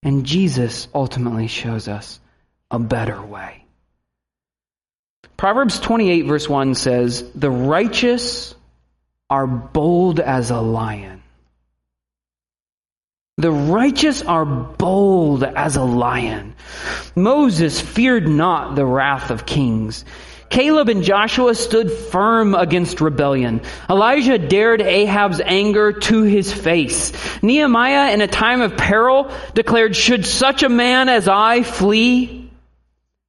[0.03, 2.21] And Jesus ultimately shows us
[2.71, 3.65] a better way.
[5.37, 8.55] Proverbs 28 verse 1 says, The righteous
[9.29, 11.14] are bold as a lion.
[13.37, 16.55] The righteous are bold as a lion.
[17.17, 20.05] Moses feared not the wrath of kings.
[20.51, 23.61] Caleb and Joshua stood firm against rebellion.
[23.91, 27.13] Elijah dared Ahab's anger to his face.
[27.43, 32.44] Nehemiah, in a time of peril, declared, Should such a man as I flee?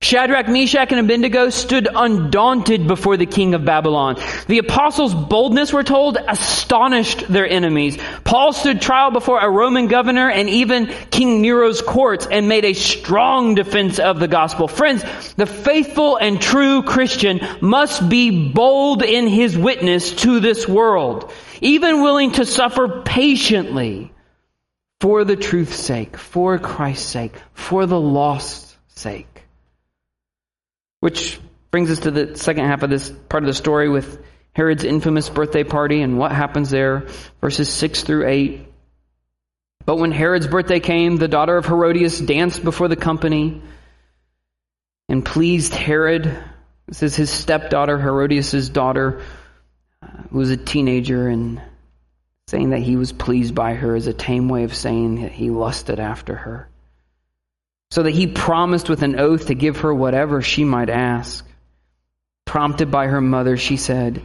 [0.05, 4.17] Shadrach, Meshach, and Abednego stood undaunted before the king of Babylon.
[4.45, 7.97] The apostles' boldness, we're told, astonished their enemies.
[8.23, 12.73] Paul stood trial before a Roman governor and even King Nero's courts and made a
[12.73, 14.67] strong defense of the gospel.
[14.67, 15.03] Friends,
[15.37, 22.03] the faithful and true Christian must be bold in his witness to this world, even
[22.03, 24.13] willing to suffer patiently
[25.01, 29.34] for the truth's sake, for Christ's sake, for the lost's sake.
[31.05, 31.39] Which
[31.69, 34.19] brings us to the second half of this part of the story with
[34.53, 37.05] Herod's infamous birthday party and what happens there,
[37.41, 38.67] verses 6 through 8.
[39.85, 43.61] But when Herod's birthday came, the daughter of Herodias danced before the company
[45.07, 46.43] and pleased Herod.
[46.87, 49.21] This is his stepdaughter, Herodias' daughter,
[50.31, 51.61] who was a teenager, and
[52.47, 55.51] saying that he was pleased by her is a tame way of saying that he
[55.51, 56.67] lusted after her
[57.91, 61.45] so that he promised with an oath to give her whatever she might ask.
[62.45, 64.21] Prompted by her mother, she said,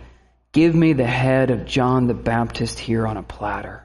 [0.53, 3.85] Give me the head of John the Baptist here on a platter.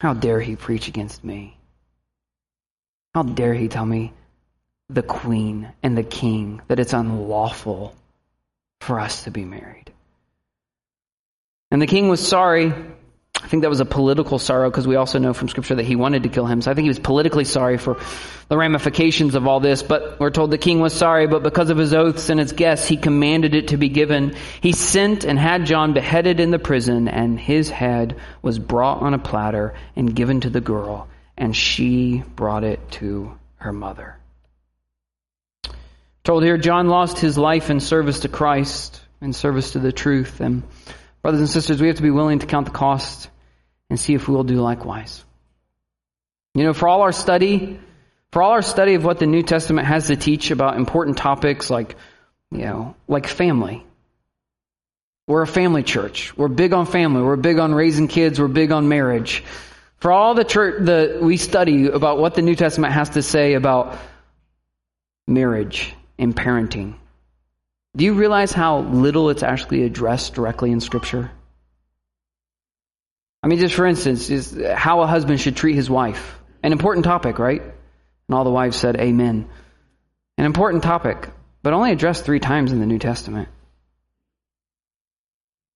[0.00, 1.56] How dare he preach against me?
[3.14, 4.12] How dare he tell me,
[4.88, 7.96] the queen and the king, that it's unlawful
[8.80, 9.92] for us to be married?
[11.70, 12.72] And the king was sorry
[13.42, 15.96] I think that was a political sorrow because we also know from scripture that he
[15.96, 16.60] wanted to kill him.
[16.60, 17.96] So I think he was politically sorry for
[18.48, 19.82] the ramifications of all this.
[19.82, 22.88] But we're told the king was sorry, but because of his oaths and his guests,
[22.88, 24.34] he commanded it to be given.
[24.60, 29.14] He sent and had John beheaded in the prison, and his head was brought on
[29.14, 34.16] a platter and given to the girl, and she brought it to her mother.
[36.24, 40.40] Told here, John lost his life in service to Christ, in service to the truth,
[40.40, 40.62] and
[41.28, 43.28] Brothers and sisters, we have to be willing to count the cost
[43.90, 45.22] and see if we will do likewise.
[46.54, 47.78] You know, for all our study,
[48.32, 51.68] for all our study of what the New Testament has to teach about important topics
[51.68, 51.96] like,
[52.50, 53.84] you know, like family,
[55.28, 56.34] We're a family church.
[56.34, 57.20] We're big on family.
[57.20, 58.40] We're big on raising kids.
[58.40, 59.44] We're big on marriage.
[59.98, 63.52] For all the church, the, we study about what the New Testament has to say
[63.52, 63.98] about
[65.26, 66.94] marriage and parenting.
[67.96, 71.30] Do you realize how little it's actually addressed directly in Scripture?
[73.42, 76.38] I mean, just for instance, is how a husband should treat his wife.
[76.62, 77.62] An important topic, right?
[77.62, 79.48] And all the wives said, Amen.
[80.36, 81.28] An important topic,
[81.62, 83.48] but only addressed three times in the New Testament.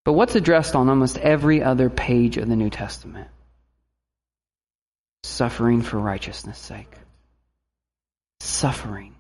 [0.05, 3.29] But what's addressed on almost every other page of the New Testament?
[5.23, 6.93] Suffering for righteousness' sake.
[8.41, 9.15] Suffering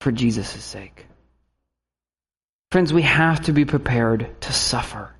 [0.00, 1.06] for Jesus' sake.
[2.70, 5.12] Friends, we have to be prepared to suffer.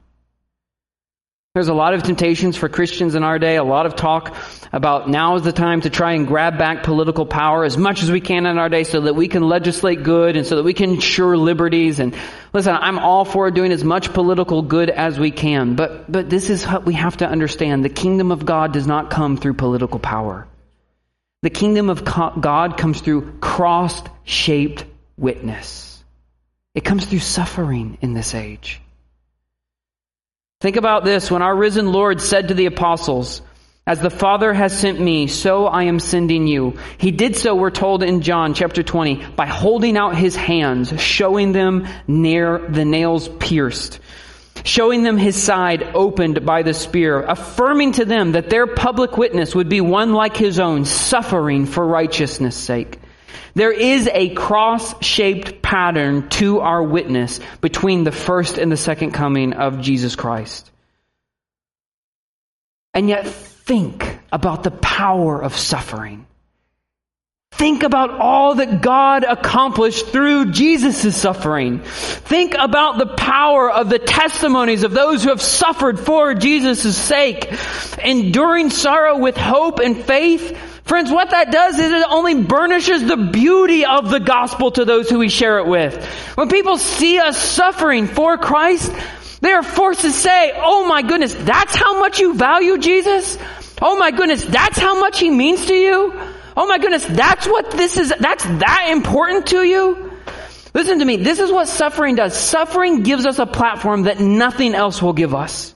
[1.53, 4.37] There's a lot of temptations for Christians in our day, a lot of talk
[4.73, 8.11] about now is the time to try and grab back political power as much as
[8.13, 10.75] we can in our day so that we can legislate good and so that we
[10.75, 11.99] can ensure liberties.
[11.99, 12.15] And
[12.53, 16.51] listen, I'm all for doing as much political good as we can, but, but this
[16.51, 17.85] is what we have to understand.
[17.85, 20.47] The kingdom of God does not come through political power.
[21.43, 24.85] The kingdom of God comes through cross-shaped
[25.17, 25.90] witness.
[26.75, 28.81] It comes through suffering in this age.
[30.61, 33.43] Think about this when our risen Lord said to the apostles,
[33.87, 36.79] As the Father has sent me, so I am sending you.
[36.99, 41.53] He did so, we're told in John chapter 20, by holding out his hands, showing
[41.53, 43.99] them near the nails pierced,
[44.63, 49.57] showing them his side opened by the spear, affirming to them that their public witness
[49.57, 53.01] would be one like his own, suffering for righteousness' sake.
[53.55, 59.53] There is a cross-shaped pattern to our witness between the first and the second coming
[59.53, 60.71] of Jesus Christ.
[62.95, 66.27] And yet think about the power of suffering.
[67.53, 71.83] Think about all that God accomplished through Jesus' suffering.
[71.83, 77.53] Think about the power of the testimonies of those who have suffered for Jesus' sake,
[78.03, 83.17] enduring sorrow with hope and faith, Friends, what that does is it only burnishes the
[83.17, 86.05] beauty of the gospel to those who we share it with.
[86.37, 88.93] When people see us suffering for Christ,
[89.41, 93.39] they are forced to say, oh my goodness, that's how much you value Jesus?
[93.81, 96.13] Oh my goodness, that's how much he means to you?
[96.57, 100.13] Oh my goodness, that's what this is, that's that important to you?
[100.75, 102.37] Listen to me, this is what suffering does.
[102.37, 105.75] Suffering gives us a platform that nothing else will give us.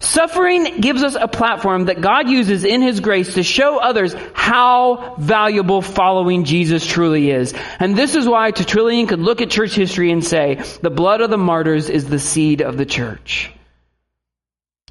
[0.00, 5.16] Suffering gives us a platform that God uses in His grace to show others how
[5.18, 7.54] valuable following Jesus truly is.
[7.78, 11.30] And this is why Tertullian could look at church history and say, the blood of
[11.30, 13.52] the martyrs is the seed of the church.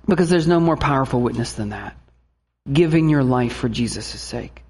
[0.08, 1.98] Because there's no more powerful witness than that.
[2.72, 4.64] Giving your life for Jesus' sake.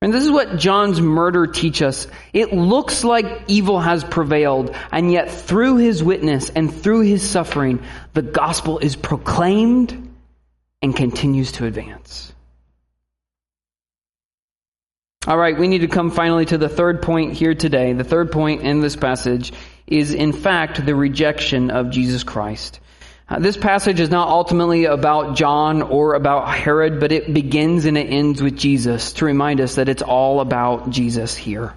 [0.00, 2.06] And this is what John's murder teach us.
[2.32, 7.82] It looks like evil has prevailed, and yet through his witness and through his suffering,
[8.14, 10.10] the gospel is proclaimed
[10.80, 12.32] and continues to advance.
[15.26, 17.92] All right, we need to come finally to the third point here today.
[17.92, 19.52] The third point in this passage
[19.86, 22.78] is, in fact, the rejection of Jesus Christ.
[23.28, 27.98] Uh, this passage is not ultimately about John or about Herod, but it begins and
[27.98, 31.74] it ends with Jesus to remind us that it's all about Jesus here.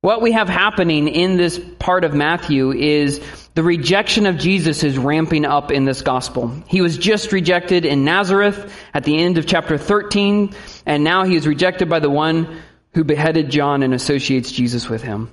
[0.00, 3.20] What we have happening in this part of Matthew is
[3.54, 6.52] the rejection of Jesus is ramping up in this gospel.
[6.66, 10.52] He was just rejected in Nazareth at the end of chapter 13,
[10.84, 12.60] and now he is rejected by the one
[12.92, 15.30] who beheaded John and associates Jesus with him.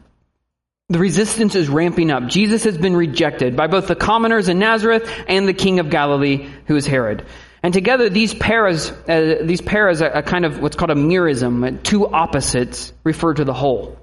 [0.94, 2.28] The resistance is ramping up.
[2.28, 6.48] Jesus has been rejected by both the commoners in Nazareth and the king of Galilee,
[6.68, 7.26] who is Herod.
[7.64, 11.66] And together, these pairs, uh, these pairs, a, a kind of what's called a merism,
[11.66, 13.98] uh, two opposites refer to the whole.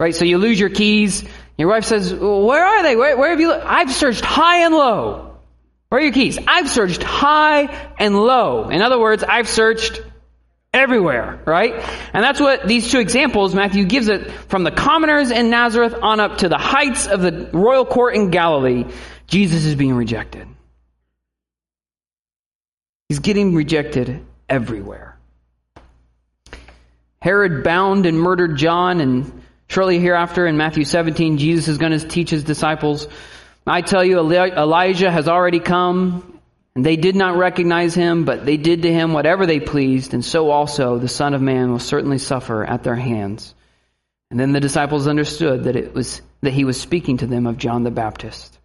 [0.00, 0.14] Right?
[0.14, 1.22] So you lose your keys.
[1.58, 2.96] Your wife says, "Where are they?
[2.96, 3.48] Where, where have you?
[3.48, 3.66] Looked?
[3.66, 5.36] I've searched high and low.
[5.90, 6.38] Where are your keys?
[6.46, 7.64] I've searched high
[7.98, 8.70] and low.
[8.70, 10.00] In other words, I've searched
[10.74, 11.72] everywhere, right?
[12.12, 16.20] And that's what these two examples, Matthew gives it from the commoners in Nazareth on
[16.20, 18.84] up to the heights of the royal court in Galilee.
[19.26, 20.46] Jesus is being rejected.
[23.08, 25.16] He's getting rejected everywhere.
[27.22, 32.06] Herod bound and murdered John, and shortly hereafter in Matthew 17, Jesus is going to
[32.06, 33.08] teach his disciples,
[33.66, 36.33] I tell you, Elijah has already come
[36.74, 40.24] and they did not recognize him, but they did to him whatever they pleased, and
[40.24, 43.54] so also the Son of Man will certainly suffer at their hands.
[44.30, 47.58] And then the disciples understood that it was that he was speaking to them of
[47.58, 48.58] John the Baptist.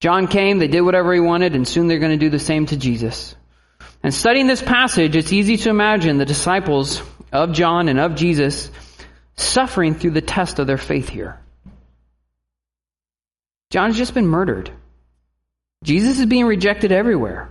[0.00, 2.66] John came, they did whatever he wanted, and soon they're going to do the same
[2.66, 3.36] to Jesus.
[4.02, 8.70] And studying this passage, it's easy to imagine the disciples of John and of Jesus
[9.36, 11.38] suffering through the test of their faith here.
[13.70, 14.72] John's just been murdered.
[15.82, 17.50] Jesus is being rejected everywhere.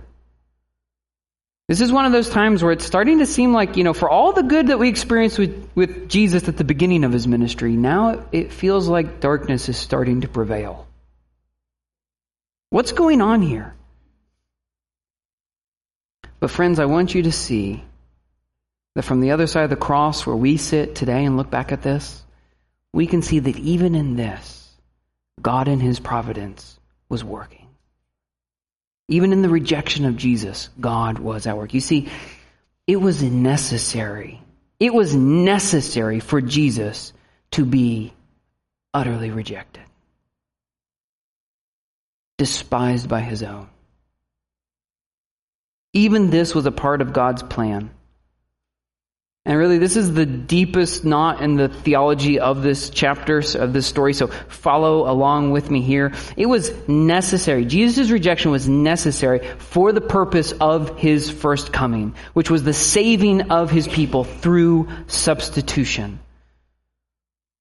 [1.68, 4.08] This is one of those times where it's starting to seem like, you know, for
[4.08, 7.72] all the good that we experienced with, with Jesus at the beginning of his ministry,
[7.72, 10.86] now it feels like darkness is starting to prevail.
[12.70, 13.74] What's going on here?
[16.40, 17.84] But, friends, I want you to see
[18.94, 21.70] that from the other side of the cross where we sit today and look back
[21.70, 22.22] at this,
[22.92, 24.68] we can see that even in this,
[25.40, 26.78] God in His providence
[27.08, 27.61] was working.
[29.12, 31.74] Even in the rejection of Jesus, God was at work.
[31.74, 32.08] You see,
[32.86, 34.40] it was necessary.
[34.80, 37.12] It was necessary for Jesus
[37.50, 38.14] to be
[38.94, 39.82] utterly rejected,
[42.38, 43.68] despised by his own.
[45.92, 47.90] Even this was a part of God's plan.
[49.44, 53.88] And really, this is the deepest knot in the theology of this chapter, of this
[53.88, 54.14] story.
[54.14, 56.12] So follow along with me here.
[56.36, 57.64] It was necessary.
[57.64, 63.50] Jesus' rejection was necessary for the purpose of his first coming, which was the saving
[63.50, 66.20] of his people through substitution.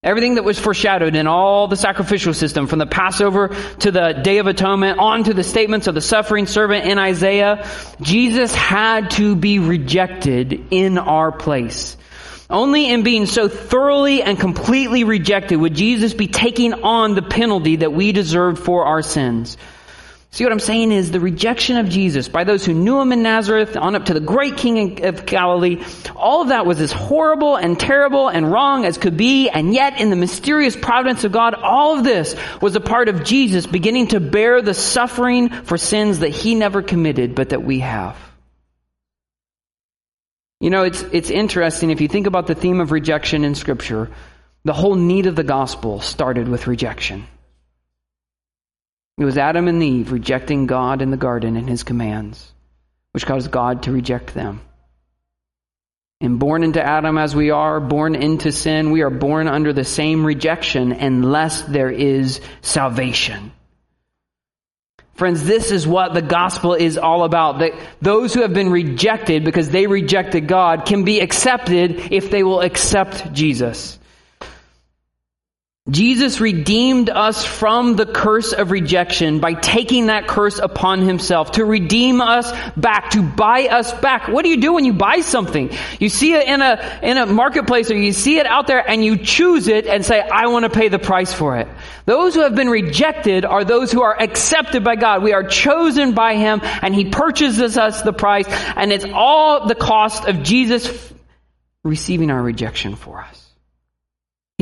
[0.04, 4.39] Everything that was foreshadowed in all the sacrificial system, from the Passover to the Day
[4.39, 7.70] of Atonement, on to the statements of the suffering servant in Isaiah,
[8.02, 11.97] Jesus had to be rejected in our place.
[12.49, 17.76] Only in being so thoroughly and completely rejected would Jesus be taking on the penalty
[17.76, 19.56] that we deserved for our sins.
[20.34, 23.22] See what I'm saying is the rejection of Jesus by those who knew him in
[23.22, 25.84] Nazareth on up to the great king of Galilee,
[26.16, 30.00] all of that was as horrible and terrible and wrong as could be, and yet
[30.00, 34.08] in the mysterious providence of God, all of this was a part of Jesus beginning
[34.08, 38.16] to bear the suffering for sins that he never committed, but that we have.
[40.62, 44.10] You know, it's, it's interesting if you think about the theme of rejection in scripture,
[44.64, 47.28] the whole need of the gospel started with rejection.
[49.22, 52.51] It was Adam and Eve rejecting God in the garden and his commands,
[53.11, 54.61] which caused God to reject them.
[56.19, 59.84] And born into Adam as we are, born into sin, we are born under the
[59.84, 63.51] same rejection unless there is salvation.
[65.13, 67.59] Friends, this is what the gospel is all about.
[67.59, 72.41] That those who have been rejected because they rejected God can be accepted if they
[72.41, 73.99] will accept Jesus.
[75.92, 81.66] Jesus redeemed us from the curse of rejection by taking that curse upon himself to
[81.66, 84.30] redeem us back, to buy us back.
[84.30, 85.70] What do you do when you buy something?
[86.00, 89.04] You see it in a, in a marketplace or you see it out there and
[89.04, 91.68] you choose it and say, I want to pay the price for it.
[92.06, 95.24] Those who have been rejected are those who are accepted by God.
[95.24, 98.46] We are chosen by him and he purchases us the price
[98.78, 101.14] and it's all the cost of Jesus
[101.84, 103.41] receiving our rejection for us.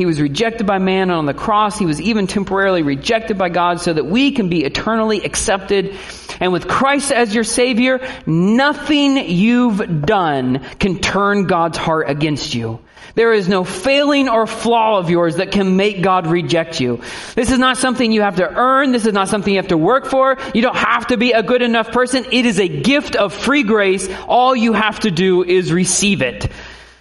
[0.00, 1.78] He was rejected by man on the cross.
[1.78, 5.94] He was even temporarily rejected by God so that we can be eternally accepted.
[6.40, 12.80] And with Christ as your Savior, nothing you've done can turn God's heart against you.
[13.14, 17.02] There is no failing or flaw of yours that can make God reject you.
[17.34, 18.92] This is not something you have to earn.
[18.92, 20.38] This is not something you have to work for.
[20.54, 22.24] You don't have to be a good enough person.
[22.32, 24.08] It is a gift of free grace.
[24.26, 26.50] All you have to do is receive it.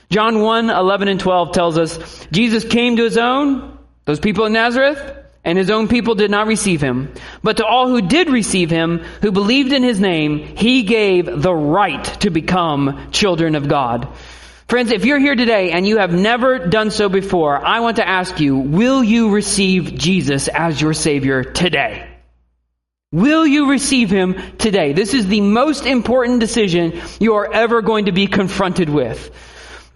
[0.10, 4.54] John 1, 11 and 12 tells us, Jesus came to his own, those people in
[4.54, 5.00] Nazareth,
[5.44, 7.14] and his own people did not receive him.
[7.44, 11.54] But to all who did receive him, who believed in his name, he gave the
[11.54, 14.08] right to become children of God.
[14.68, 18.08] Friends, if you're here today and you have never done so before, I want to
[18.08, 22.08] ask you, will you receive Jesus as your Savior today?
[23.12, 24.94] Will you receive Him today?
[24.94, 29.32] This is the most important decision you are ever going to be confronted with.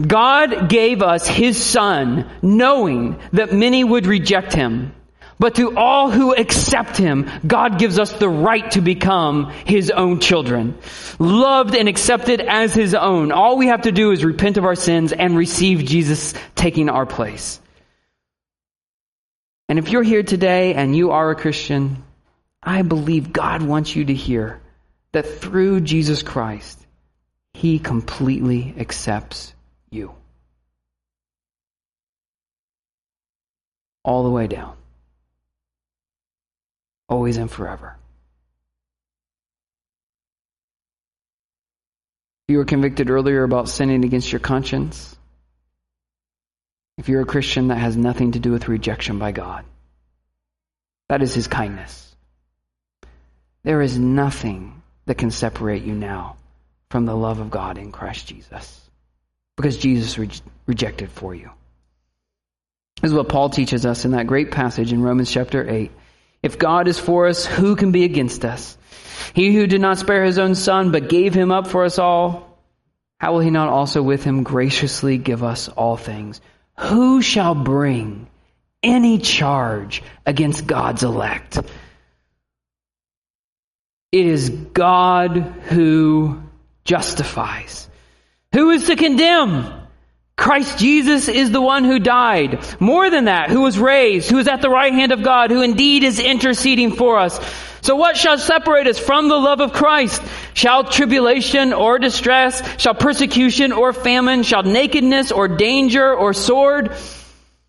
[0.05, 4.93] God gave us His Son knowing that many would reject Him.
[5.39, 10.19] But to all who accept Him, God gives us the right to become His own
[10.19, 10.77] children.
[11.19, 13.31] Loved and accepted as His own.
[13.31, 17.05] All we have to do is repent of our sins and receive Jesus taking our
[17.05, 17.59] place.
[19.69, 22.03] And if you're here today and you are a Christian,
[22.61, 24.61] I believe God wants you to hear
[25.13, 26.79] that through Jesus Christ,
[27.53, 29.53] He completely accepts
[29.93, 30.13] you.
[34.03, 34.75] All the way down.
[37.07, 37.95] Always and forever.
[42.47, 45.15] If you were convicted earlier about sinning against your conscience,
[46.97, 49.63] if you're a Christian, that has nothing to do with rejection by God.
[51.07, 52.13] That is His kindness.
[53.63, 56.35] There is nothing that can separate you now
[56.89, 58.82] from the love of God in Christ Jesus
[59.57, 60.29] because Jesus re-
[60.65, 61.49] rejected for you.
[63.01, 65.91] This is what Paul teaches us in that great passage in Romans chapter 8.
[66.41, 68.77] If God is for us, who can be against us?
[69.33, 72.57] He who did not spare his own son, but gave him up for us all,
[73.19, 76.41] how will he not also with him graciously give us all things?
[76.79, 78.27] Who shall bring
[78.81, 81.57] any charge against God's elect?
[84.11, 85.37] It is God
[85.69, 86.43] who
[86.83, 87.89] justifies.
[88.53, 89.81] Who is to condemn?
[90.35, 92.65] Christ Jesus is the one who died.
[92.79, 95.61] More than that, who was raised, who is at the right hand of God, who
[95.61, 97.39] indeed is interceding for us.
[97.81, 100.21] So what shall separate us from the love of Christ?
[100.53, 106.95] Shall tribulation or distress, shall persecution or famine, shall nakedness or danger or sword?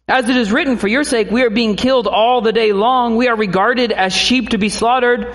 [0.06, 3.16] As it is written, for your sake we are being killed all the day long.
[3.16, 5.34] We are regarded as sheep to be slaughtered.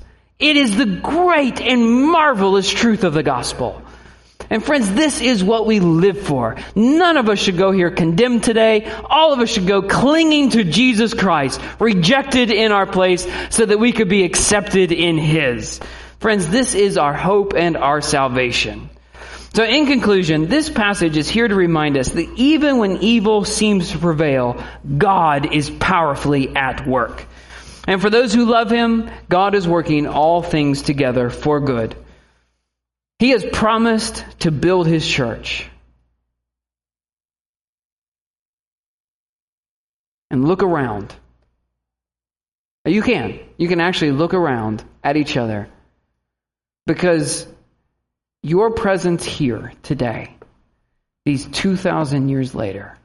[0.41, 3.81] It is the great and marvelous truth of the gospel.
[4.49, 6.57] And friends, this is what we live for.
[6.75, 8.91] None of us should go here condemned today.
[9.09, 13.79] All of us should go clinging to Jesus Christ, rejected in our place so that
[13.79, 15.79] we could be accepted in His.
[16.19, 18.89] Friends, this is our hope and our salvation.
[19.53, 23.91] So in conclusion, this passage is here to remind us that even when evil seems
[23.91, 24.63] to prevail,
[24.97, 27.25] God is powerfully at work.
[27.87, 31.95] And for those who love him, God is working all things together for good.
[33.19, 35.67] He has promised to build his church.
[40.29, 41.13] And look around.
[42.85, 43.39] You can.
[43.57, 45.67] You can actually look around at each other.
[46.85, 47.47] Because
[48.41, 50.35] your presence here today,
[51.25, 52.97] these 2,000 years later,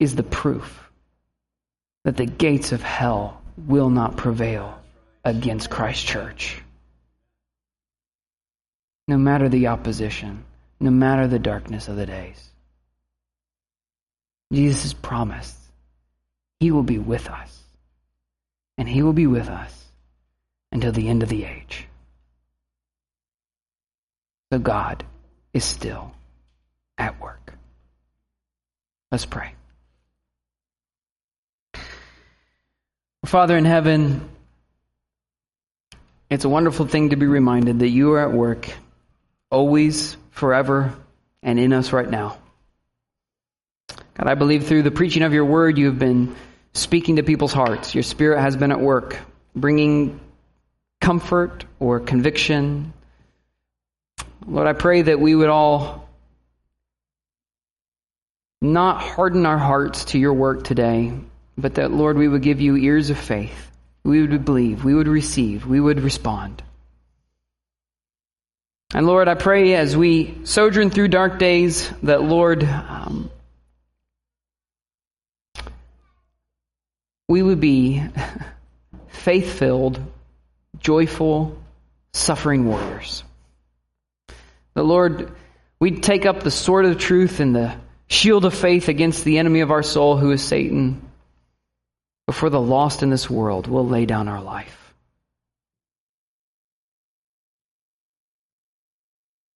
[0.00, 0.87] is the proof
[2.04, 4.78] that the gates of hell will not prevail
[5.24, 6.62] against Christ's church.
[9.06, 10.44] No matter the opposition,
[10.80, 12.50] no matter the darkness of the days.
[14.52, 15.56] Jesus has promised
[16.60, 17.62] He will be with us,
[18.76, 19.84] and He will be with us
[20.72, 21.86] until the end of the age.
[24.52, 25.04] So God
[25.52, 26.12] is still
[26.96, 27.54] at work.
[29.10, 29.54] Let's pray.
[33.24, 34.28] Father in heaven,
[36.30, 38.70] it's a wonderful thing to be reminded that you are at work
[39.50, 40.94] always, forever,
[41.42, 42.38] and in us right now.
[43.88, 46.36] God, I believe through the preaching of your word, you have been
[46.74, 47.94] speaking to people's hearts.
[47.94, 49.18] Your spirit has been at work,
[49.54, 50.20] bringing
[51.00, 52.92] comfort or conviction.
[54.46, 56.08] Lord, I pray that we would all
[58.60, 61.12] not harden our hearts to your work today,
[61.58, 63.70] but that, Lord, we would give you ears of faith.
[64.04, 66.62] We would believe, we would receive, we would respond.
[68.94, 73.30] And Lord, I pray as we sojourn through dark days that, Lord, um,
[77.28, 78.02] we would be
[79.08, 80.00] faith filled,
[80.78, 81.58] joyful,
[82.12, 83.24] suffering warriors.
[84.74, 85.32] The Lord,
[85.80, 87.74] we'd take up the sword of truth and the
[88.06, 91.07] shield of faith against the enemy of our soul, who is Satan.
[92.28, 94.92] But for the lost in this world, we'll lay down our life.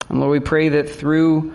[0.09, 1.53] And Lord, we pray that through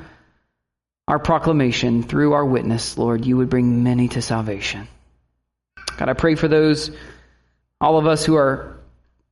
[1.07, 4.88] our proclamation, through our witness, Lord, you would bring many to salvation.
[5.97, 6.91] God, I pray for those,
[7.82, 8.78] all of us who are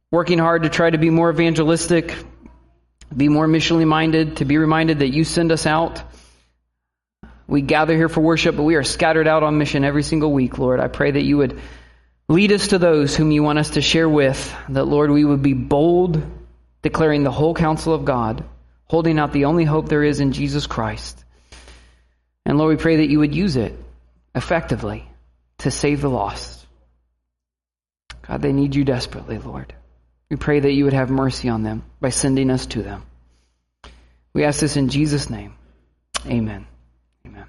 [0.10, 2.16] working hard to try to be more evangelistic,
[3.16, 6.02] be more missionally minded, to be reminded that you send us out
[7.48, 10.58] we gather here for worship, but we are scattered out on mission every single week,
[10.58, 10.80] Lord.
[10.80, 11.60] I pray that you would
[12.28, 15.44] lead us to those whom you want us to share with, that, Lord, we would
[15.44, 16.22] be bold,
[16.82, 18.44] declaring the whole counsel of God,
[18.86, 21.24] holding out the only hope there is in Jesus Christ.
[22.46, 23.76] And Lord, we pray that you would use it
[24.34, 25.08] effectively
[25.60, 26.66] to save the lost.
[28.28, 29.74] God, they need you desperately, Lord.
[30.30, 33.04] We pray that you would have mercy on them by sending us to them.
[34.34, 35.54] We ask this in Jesus' name.
[36.26, 36.66] Amen.
[37.26, 37.48] Amen.